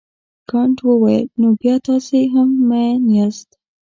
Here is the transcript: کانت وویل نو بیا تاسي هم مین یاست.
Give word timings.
کانت 0.49 0.77
وویل 0.87 1.25
نو 1.39 1.47
بیا 1.59 1.75
تاسي 1.87 2.21
هم 2.33 2.49
مین 2.69 3.01
یاست. 3.17 3.49